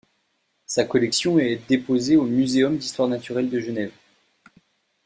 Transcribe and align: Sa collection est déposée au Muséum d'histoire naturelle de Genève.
Sa 0.65 0.83
collection 0.83 1.37
est 1.37 1.61
déposée 1.69 2.15
au 2.15 2.23
Muséum 2.23 2.75
d'histoire 2.75 3.07
naturelle 3.07 3.51
de 3.51 3.59
Genève. 3.59 3.91